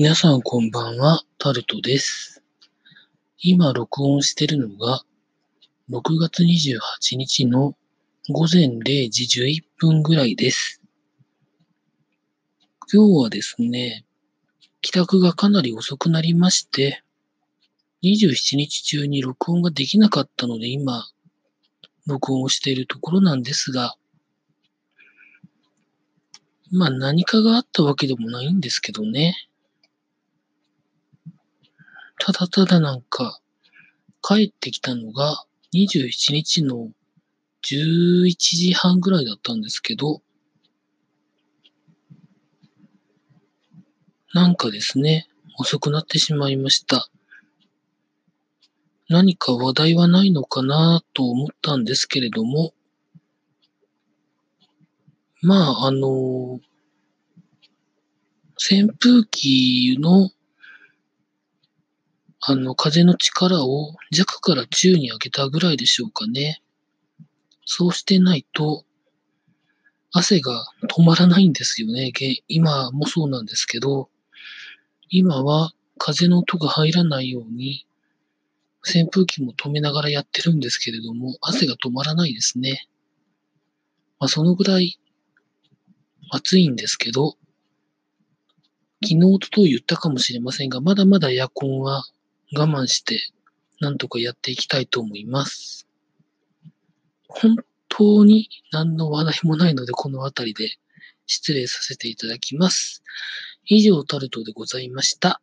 [0.00, 2.40] 皆さんこんばんは、タルトです。
[3.42, 5.02] 今録音してるのが、
[5.90, 7.74] 6月28日の
[8.28, 10.80] 午前0時11分ぐらいです。
[12.92, 14.04] 今日はですね、
[14.82, 17.02] 帰宅がかなり遅くなりまして、
[18.04, 21.08] 27日中に録音ができなかったので今、
[22.06, 23.96] 録音をしているところなんですが、
[26.70, 29.34] まあ何かがあったわけでもないんですけどね。
[32.28, 33.40] ただただなんか、
[34.22, 36.90] 帰ってきたのが27日の
[37.64, 40.20] 11時半ぐらいだったんですけど、
[44.34, 45.26] なんかですね、
[45.58, 47.08] 遅くなってしまいました。
[49.08, 52.74] 何か話題はないのかなと思ったんですけれども、
[55.40, 56.60] まあ、あの、
[58.58, 60.30] 扇風機の
[62.50, 66.62] あの、風の力を弱から中に上げたぐらいでしょうかね。
[67.66, 68.86] そうしてないと、
[70.12, 72.10] 汗が止まらないんですよね。
[72.48, 74.08] 今もそうなんですけど、
[75.10, 77.86] 今は風の音が入らないように、
[78.82, 82.88] 扇風機も止めながらやってるんですけれども、汗が止まらないですね。
[84.18, 84.98] まあ、そのぐらい
[86.30, 87.36] 暑いんですけど、
[89.04, 92.04] 昨日、と言ったかもしれませんが、まだまだエアコンは
[92.54, 93.20] 我慢して、
[93.80, 95.86] なんとかやっていきたいと思います。
[97.28, 97.56] 本
[97.88, 100.76] 当に何の話題もないので、この辺りで
[101.26, 103.02] 失礼させていただきます。
[103.66, 105.40] 以上、タルトでございました。